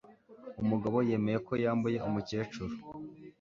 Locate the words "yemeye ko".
1.07-1.53